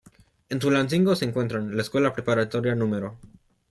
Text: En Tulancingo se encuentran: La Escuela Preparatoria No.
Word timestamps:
En 0.49 0.57
Tulancingo 0.57 1.15
se 1.15 1.25
encuentran: 1.25 1.75
La 1.77 1.83
Escuela 1.83 2.11
Preparatoria 2.11 2.73
No. 2.73 3.19